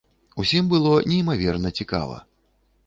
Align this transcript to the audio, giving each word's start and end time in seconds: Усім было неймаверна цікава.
Усім 0.43 0.71
было 0.71 0.95
неймаверна 1.11 1.69
цікава. 1.83 2.17